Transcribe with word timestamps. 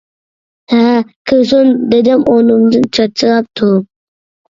-ھە، 0.71 0.93
كىرسۇن، 1.31 1.69
-دېدىم 1.91 2.23
ئورنۇمدىن 2.31 2.87
چاچراپ 2.99 3.51
تۇرۇپ. 3.63 3.87